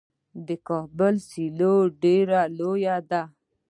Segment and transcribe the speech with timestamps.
[0.47, 3.21] د کابل سیلو ډیره لویه ده.